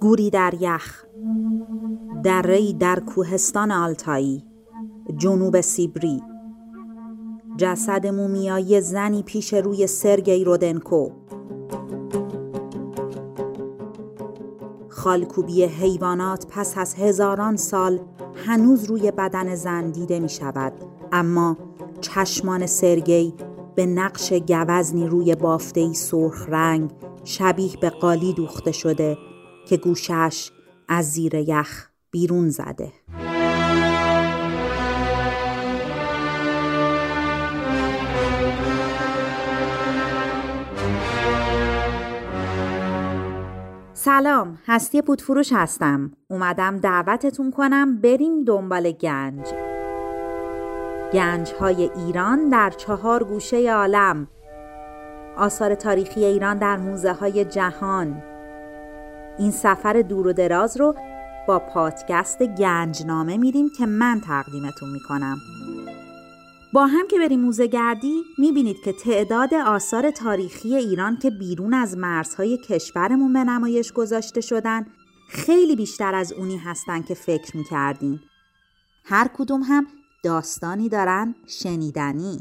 [0.00, 1.04] گوری در یخ
[2.24, 4.44] درهای در کوهستان آلتایی
[5.16, 6.22] جنوب سیبری.
[7.56, 11.10] جسد مومیایی زنی پیش روی سرگی رودنکو.
[14.88, 18.00] خالکوبی حیوانات پس از هزاران سال
[18.46, 20.72] هنوز روی بدن زن دیده می شود.
[21.12, 21.56] اما
[22.00, 23.34] چشمان سرگی
[23.74, 26.90] به نقش گوزنی روی بافتهی سرخ رنگ
[27.24, 29.29] شبیه به قالی دوخته شده.
[29.70, 30.50] که گوشش
[30.88, 32.92] از زیر یخ بیرون زده.
[43.92, 46.12] سلام هستی پودفروش هستم.
[46.30, 49.46] اومدم دعوتتون کنم بریم دنبال گنج.
[51.12, 54.28] گنج های ایران در چهار گوشه عالم.
[55.36, 58.29] آثار تاریخی ایران در موزه های جهان.
[59.40, 60.94] این سفر دور و دراز رو
[61.48, 65.38] با پادکست گنجنامه میریم که من تقدیمتون می‌کنم.
[66.72, 71.96] با هم که بریم موزه گردی می‌بینید که تعداد آثار تاریخی ایران که بیرون از
[71.98, 74.86] مرزهای کشورمون به نمایش گذاشته شدن
[75.28, 78.20] خیلی بیشتر از اونی هستن که فکر می‌کردیم.
[79.04, 79.86] هر کدوم هم
[80.24, 82.40] داستانی دارن شنیدنی.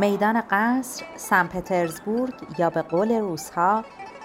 [0.00, 3.84] میدان قصر سن پترزبورگ یا به قول روسها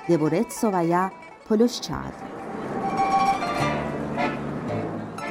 [0.09, 1.12] دبورتسو و یا
[1.50, 2.14] پلوشچاد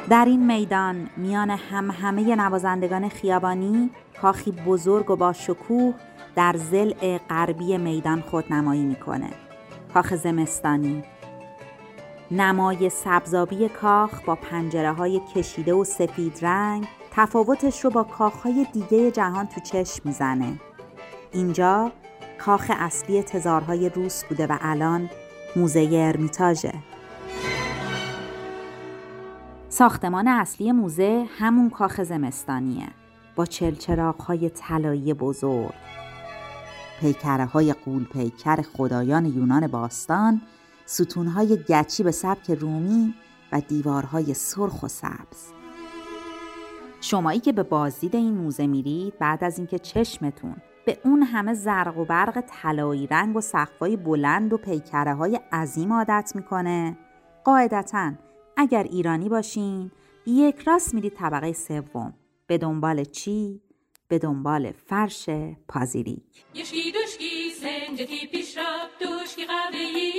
[0.09, 3.91] در این میدان میان هم همه نوازندگان خیابانی
[4.23, 5.95] کاخی بزرگ و با شکوه
[6.37, 9.31] در زل غربی میدان خودنمایی می‌کنه.
[9.95, 11.05] کاخ زمستانی.
[12.31, 16.87] نمای سبزابی کاخ با پنجره های کشیده و سفید رنگ
[17.17, 20.61] تفاوتش رو با کاخهای دیگه جهان تو چشم می‌زنه.
[21.33, 21.93] اینجا
[22.39, 25.11] کاخ اصلی تزارهای روس بوده و الان
[25.57, 26.75] موزه ارمیتاژه.
[29.69, 32.89] ساختمان اصلی موزه همون کاخ زمستانیه
[33.37, 35.75] با چلچراغ طلایی بزرگ.
[37.01, 40.41] پیکره های قول پیکر خدایان یونان باستان
[40.87, 43.15] ستونهای گچی به سبک رومی
[43.53, 45.64] و دیوارهای سرخ و سبز.
[47.15, 51.99] شمایی که به بازدید این موزه میرید بعد از اینکه چشمتون به اون همه زرق
[51.99, 56.99] و برق طلایی رنگ و سقفای بلند و پیکره های عظیم عادت می‌کنه.
[57.45, 58.13] قاعدتا
[58.57, 59.91] اگر ایرانی باشین
[60.27, 62.15] یک راست میرید طبقه سوم.
[62.47, 63.61] به دنبال چی؟
[64.09, 65.29] به دنبال فرش
[65.69, 66.45] پازیریک.
[66.55, 68.65] یشکی دوشکی سنجتی پیش را
[69.01, 70.13] دوشکی قبلی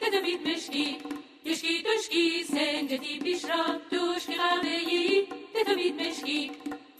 [0.00, 0.96] تدوید مشکی.
[1.44, 3.78] یشکی دوشکی سنجتی پیش را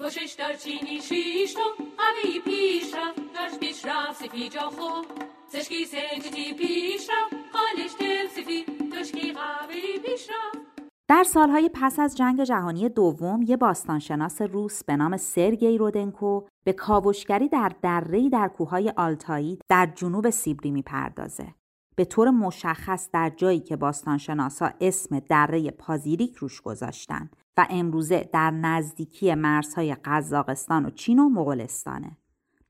[0.02, 5.06] پشش دارچینی شیش تو قوی پیش را داشت پیش را سفی جا خوب
[5.48, 10.60] سشکی سنجتی پیش را قالش دل سفی دوشکی قوی پیش را
[11.08, 16.72] در سالهای پس از جنگ جهانی دوم یه باستانشناس روس به نام سرگی رودنکو به
[16.72, 21.54] کاوشگری در دره‌ای در کوههای آلتایی در جنوب سیبری می‌پردازه.
[21.96, 27.30] به طور مشخص در جایی که باستانشناسا اسم دره پازیریک روش گذاشتن.
[27.56, 32.16] و امروزه در نزدیکی مرزهای قزاقستان و چین و مغولستانه.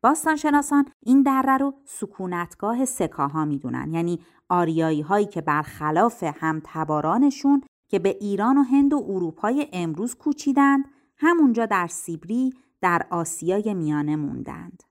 [0.03, 8.17] باستانشناسان این دره رو سکونتگاه سکاها می‌دونن یعنی آریایی هایی که برخلاف همتبارانشون که به
[8.21, 10.85] ایران و هند و اروپای امروز کوچیدند
[11.17, 14.83] همونجا در سیبری در آسیای میانه موندند.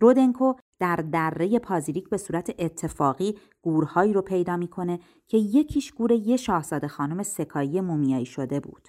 [0.00, 6.36] رودنکو در دره پازیریک به صورت اتفاقی گورهایی رو پیدا می‌کنه که یکیش گور یه
[6.36, 8.88] شاهزاده خانم سکایی مومیایی شده بود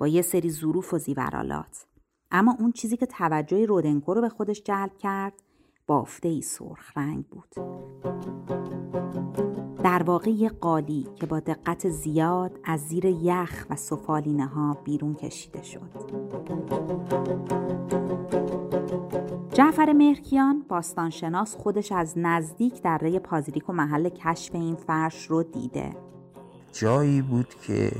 [0.00, 1.86] با یه سری ظروف و زیورالات
[2.30, 5.32] اما اون چیزی که توجه رودنکو رو به خودش جلب کرد
[5.86, 7.54] بافته ای سرخ رنگ بود
[9.84, 15.14] در واقع یه قالی که با دقت زیاد از زیر یخ و سفالینه ها بیرون
[15.14, 15.90] کشیده شد.
[19.52, 25.42] جعفر مهرکیان باستانشناس خودش از نزدیک در ری پازیریک و محل کشف این فرش رو
[25.42, 25.96] دیده.
[26.72, 27.90] جایی بود که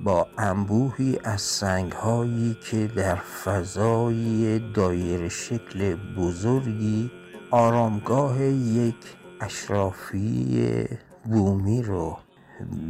[0.00, 7.10] با انبوهی از سنگهایی که در فضای دایر شکل بزرگی
[7.50, 10.88] آرامگاه یک اشرافی
[11.24, 12.18] بومی رو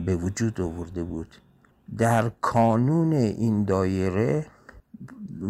[0.07, 1.35] به وجود آورده بود.
[1.99, 4.47] در کانون این دایره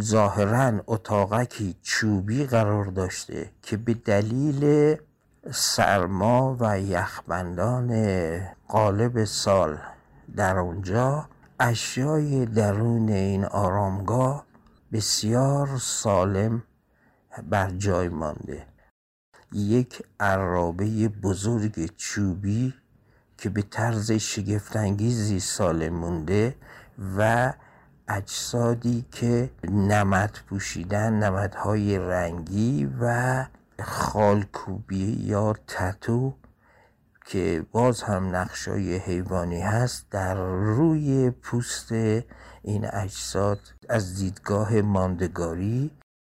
[0.03, 4.97] ظاهرا اتاقکی چوبی قرار داشته که به دلیل
[5.51, 7.93] سرما و یخبندان
[8.69, 9.79] قالب سال
[10.37, 11.29] در اونجا
[11.61, 14.47] اشیای درون این آرامگاه
[14.93, 16.63] بسیار سالم
[17.51, 18.67] بر جای مانده.
[19.53, 22.75] یک عرابه بزرگ چوبی
[23.39, 26.57] که به طرز شگفتانگیزی سالم مونده
[27.19, 27.53] و
[28.09, 33.45] اجسادی که نمد پوشیدن نمدهای رنگی و
[33.83, 36.35] خالکوبی یا تتو
[37.25, 41.93] که باز هم نقشای حیوانی هست در روی پوست
[42.63, 43.61] این اجساد.
[43.89, 45.91] از دیدگاه ماندگاری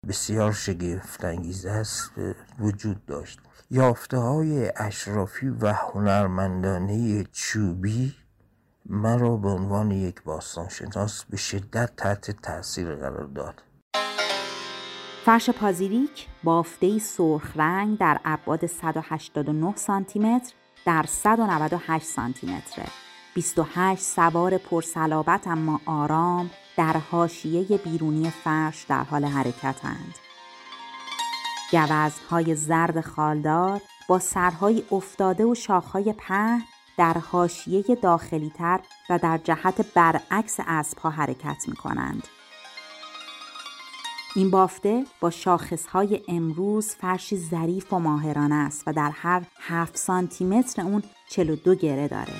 [0.09, 2.11] بسیار شگفتانگیز است
[2.59, 3.41] وجود داشت.
[3.71, 8.15] یافته های اشرافی و هنرمندانه چوبی
[8.87, 13.63] مرا به عنوان یک باستانشناس به شدت تحت تاثیر قرار داد.
[15.25, 20.55] فرش پازیریک بافته سرخ رنگ در ابعاد 189 سانتی متر
[20.87, 22.87] در 198 سانتی متره
[23.35, 30.15] 28 سوار پرسلابت اما آرام در حاشیه بیرونی فرش در حال حرکتند.
[31.73, 36.63] گوزنهای زرد خالدار با سرهای افتاده و شاخهای پهن
[36.97, 38.81] در حاشیه داخلی تر
[39.11, 42.23] و در جهت برعکس اسبها حرکت می کنند.
[44.37, 50.45] این بافته با شاخصهای امروز فرشی ظریف و ماهرانه است و در هر 7 سانتی
[50.45, 52.35] متر اون 42 گره داره.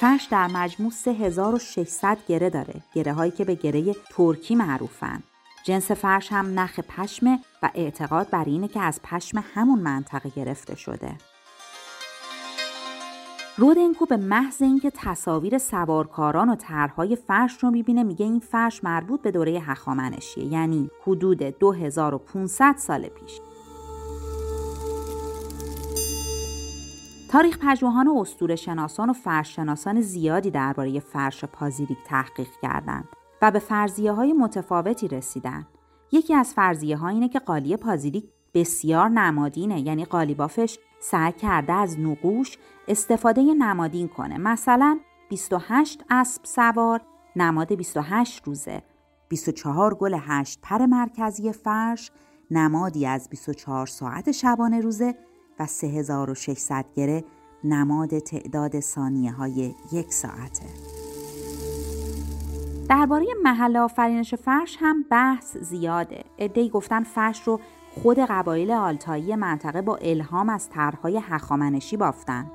[0.00, 2.74] فرش در مجموع 3600 گره داره.
[2.94, 5.22] گره هایی که به گره ترکی معروفن.
[5.64, 10.76] جنس فرش هم نخ پشمه و اعتقاد بر اینه که از پشم همون منطقه گرفته
[10.76, 11.18] شده.
[13.58, 19.22] رودنکو به محض اینکه تصاویر سوارکاران و طرحهای فرش رو می‌بینه میگه این فرش مربوط
[19.22, 23.40] به دوره هخامنشیه یعنی حدود 2500 سال پیش
[27.30, 33.08] تاریخ پژوهان و اسطوره شناسان و فرش شناسان زیادی درباره فرش پازیریک تحقیق کردند
[33.42, 35.66] و به فرضیه های متفاوتی رسیدن.
[36.12, 38.24] یکی از فرضیه ها اینه که قالی پازیریک
[38.54, 40.78] بسیار نمادینه یعنی قالیبافش
[41.10, 42.58] سعی کرده از نقوش
[42.88, 44.38] استفاده نمادین کنه.
[44.38, 44.98] مثلا
[45.28, 47.00] 28 اسب سوار
[47.36, 48.82] نماد 28 روزه.
[49.28, 52.10] 24 گل 8 پر مرکزی فرش
[52.50, 55.14] نمادی از 24 ساعت شبانه روزه
[55.58, 57.24] و 3600 گره
[57.64, 60.66] نماد تعداد ثانیه های یک ساعته.
[62.88, 66.24] درباره محل آفرینش فرش هم بحث زیاده.
[66.38, 67.60] ادهی گفتن فرش رو
[68.02, 72.50] خود قبایل آلتایی منطقه با الهام از طرحهای هخامنشی بافتن.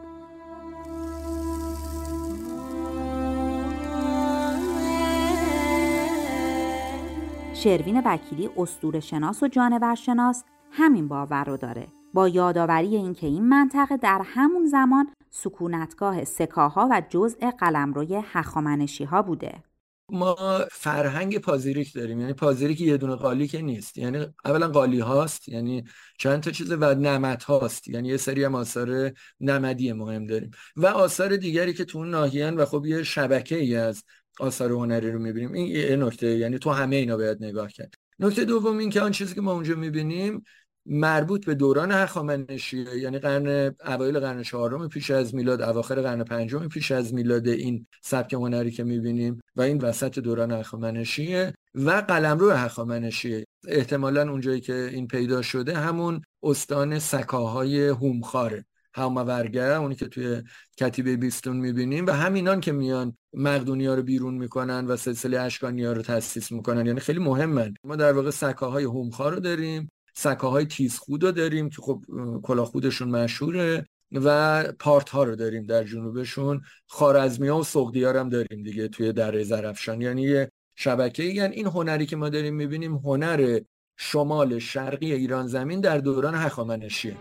[7.53, 11.87] شروین وکیلی استور شناس و جانور شناس همین باور رو داره.
[12.13, 19.21] با یادآوری اینکه این منطقه در همون زمان سکونتگاه سکاها و جزء قلمروی هخامنشی ها
[19.21, 19.63] بوده.
[20.11, 22.19] ما فرهنگ پازیریک داریم.
[22.19, 23.97] یعنی پازیریک یه دونه قالی که نیست.
[23.97, 25.83] یعنی اولا قالی هاست یعنی
[26.19, 27.87] چند تا چیز و نمت هاست.
[27.87, 30.51] یعنی یه سری هم آثار نمدی مهم داریم.
[30.75, 32.13] و آثار دیگری که تو اون
[32.55, 34.03] و خب یه شبکه ای از
[34.39, 35.53] آثار هنری رو می‌بینیم.
[35.53, 37.93] این یه نکته یعنی تو همه اینا باید نگاه کرد.
[38.19, 40.43] نکته دوم این که آن چیزی که ما اونجا می‌بینیم
[40.85, 46.67] مربوط به دوران هخامنشیه یعنی قرن اوایل قرن چهارم پیش از میلاد اواخر قرن پنجم
[46.67, 52.51] پیش از میلاد این سبک هنری که می‌بینیم و این وسط دوران هخامنشیه و قلمرو
[52.51, 60.43] هخامنشیه احتمالا اونجایی که این پیدا شده همون استان سکاهای هومخاره هماورگه اونی که توی
[60.77, 65.83] کتیبه بیستون می‌بینیم و همینان که میان مقدونی ها رو بیرون می‌کنن و سلسله اشکانی
[65.83, 66.85] ها رو تاسیس می‌کنن.
[66.85, 67.73] یعنی خیلی مهمن.
[67.83, 72.03] ما در واقع سکاهای هومخار رو داریم سکه های تیزخود رو داریم که خب
[72.43, 76.61] کلاخودشون مشهوره و پارت ها رو داریم در جنوبشون.
[76.87, 80.01] خارزمی ها و سغدی هم داریم دیگه توی دره زرفشان.
[80.01, 83.59] یعنی یه شبکه یعنی این هنری که ما داریم می‌بینیم هنر
[83.97, 87.17] شمال شرقی ایران زمین در دوران هخامنشیه.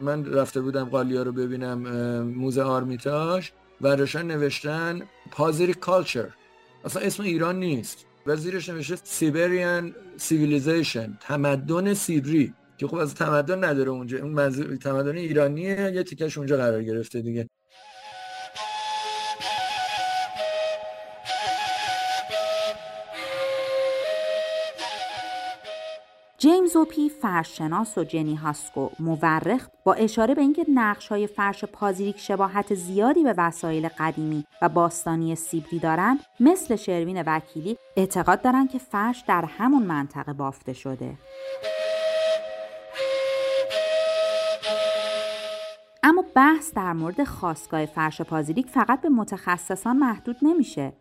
[0.00, 1.78] من رفته بودم قالیا رو ببینم
[2.22, 6.34] موزه آرمیتاژ و روشن نوشتن Pazyryk culture
[6.86, 8.06] اصلا اسم ایران نیست.
[8.26, 14.18] و زیرش نوشته Siberian civilization تمدن سیبری که خب از تمدن نداره اونجا.
[14.18, 17.48] اون تمدن ایرانیه یه تیکش اونجا قرار گرفته دیگه.
[26.38, 32.18] جیمز اوپی فرششناس و جنی هاسکو مورخ با اشاره به اینکه نقش های فرش پازیریک
[32.18, 38.78] شباهت زیادی به وسایل قدیمی و باستانی سیبری دارند مثل شروین وکیلی اعتقاد دارند که
[38.78, 41.14] فرش در همون منطقه بافته شده.
[46.02, 50.92] اما بحث در مورد خواستگاه فرش پازیریک فقط به متخصصان محدود نمیشه.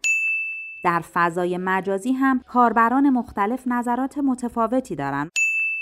[0.86, 5.30] در فضای مجازی هم کاربران مختلف نظرات متفاوتی دارن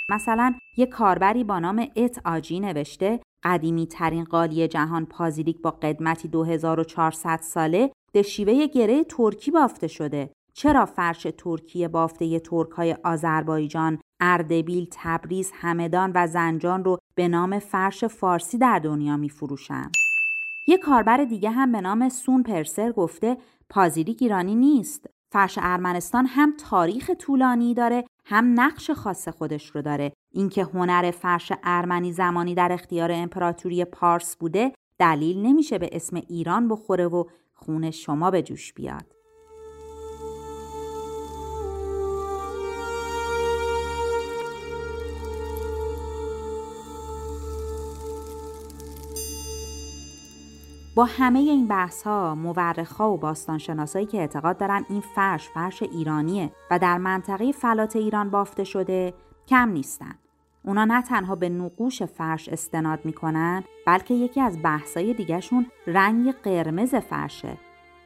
[0.10, 6.28] مثلا یک کاربری با نام ات آجی نوشته قدیمی ترین قالی جهان پازیلیک با قدمتی
[6.28, 10.30] 2400 ساله به شیوه گره ترکی بافته شده.
[10.54, 17.60] چرا فرش ترکی بافته ترک های آذربایجان، اردبیل، تبریز، همدان و زنجان رو به نام
[17.60, 19.92] فرش فارسی در دنیا می فروشن؟
[20.68, 23.38] یک کاربر دیگه هم به نام سون پرسر گفته
[23.74, 25.06] پازیلیک ایرانی نیست.
[25.32, 31.52] فرش ارمنستان هم تاریخ طولانی داره هم نقش خاص خودش رو داره اینکه هنر فرش
[31.64, 37.92] ارمنی زمانی در اختیار امپراتوری پارس بوده دلیل نمیشه به اسم ایران بخوره و خون
[37.92, 39.14] شما به جوش بیاد
[50.96, 55.84] با همه این بحث ها مورخ ها و باستانشناسایی که اعتقاد دارن این فرش فرش
[55.84, 59.14] ایرانیه و در منطقه فلات ایران بافته شده
[59.48, 60.16] کم نیستن.
[60.66, 66.96] اونا نه تنها به نقوش فرش استناد می‌کنن بلکه یکی از بحثای دیگهشون رنگ قرمز
[66.96, 67.58] فرشه.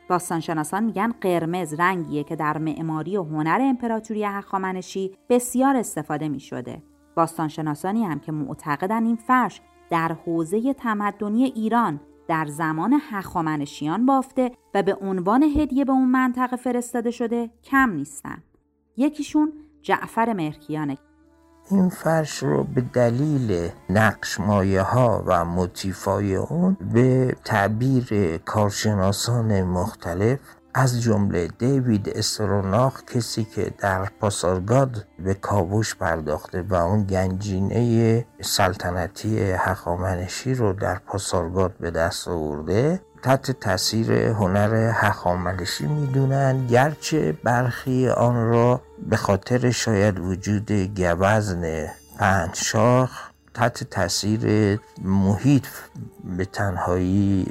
[0.09, 6.83] باستانشناسان میگن قرمز رنگیه که در معماری و هنر امپراتوری هخامنشی بسیار استفاده می‌شده.
[7.15, 14.83] باستانشناسانی هم که معتقدن این فرش در حوزه تمدنی ایران در زمان هخامنشیان بافته و
[14.83, 18.43] به عنوان هدیه به اون منطقه فرستاده شده کم نیستن.
[18.97, 20.97] یکیشون جعفر مهرکیانه
[21.71, 30.39] این فرش رو به دلیل نقش مایه ها و موتیفای اون به تعبیر کارشناسان مختلف
[30.79, 39.39] از جمله دیوید استروناخ کسی که در پاسارگاد به کاوش پرداخته و اون گنجینه سلطنتی
[39.39, 46.67] هخامنشی رو در پاسارگاد به دست آورده تحت تاثیر هنر هخامنشی می‌دونن.
[46.67, 51.87] گرچه برخی آن را به خاطر شاید وجود گوزن
[52.19, 55.67] پنج شاخ تحت تاثیر محیط
[56.37, 57.47] به تنهایی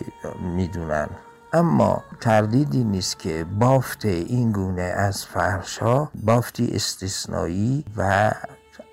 [0.56, 1.08] می‌دونن.
[1.52, 8.32] اما تردیدی نیست که بافت این گونه از فرش ها بافتی استثنایی و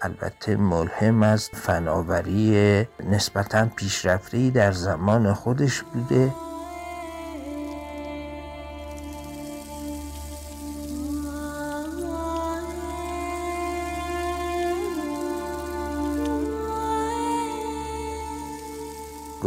[0.02, 6.32] البته ملهم از فناوری نسبتا پیشرفته در زمان خودش بوده.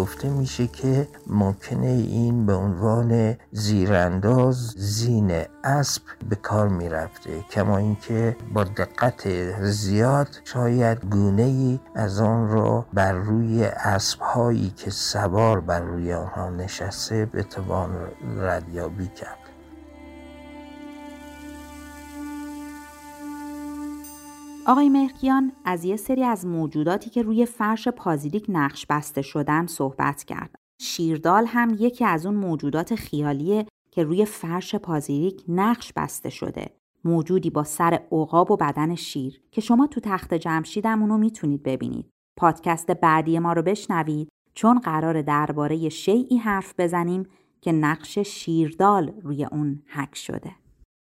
[0.07, 8.37] گفته میشه که ممکنه این به عنوان زیرانداز زین اسب به کار می‌رفته کما اینکه
[8.55, 9.29] با دقت
[9.63, 16.13] زیاد شاید گونه ای از آن را بر روی اسب هایی که سوار بر روی
[16.13, 17.91] آنها نشسته به توان
[18.39, 19.46] ردیابی کرد.
[24.69, 30.25] آقای مهرکیان از یه سری از موجوداتی که روی فرش پازیلیک نقش بسته شدن صحبت
[30.25, 30.55] کرد.
[30.81, 36.71] شیردال هم یکی از اون موجودات خیالیه که روی فرش پازیلیک نقش بسته شده.
[37.05, 42.11] موجودی با سر عقاب و بدن شیر که شما تو تخت جمشیدم اونو می‌تونید ببینید.
[42.39, 47.23] پادکست بعدی ما رو بشنوید چون قرار درباره شیعی حرف بزنیم
[47.61, 50.66] که نقش شیردال روی اون حک شده.